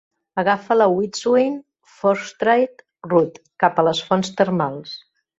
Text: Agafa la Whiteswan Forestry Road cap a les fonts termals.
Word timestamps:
Agafa 0.41 0.75
la 0.75 0.85
Whiteswan 0.93 1.59
Forestry 1.97 2.65
Road 3.11 3.37
cap 3.65 3.77
a 3.77 3.85
les 3.89 4.01
fonts 4.07 4.33
termals. 4.41 4.97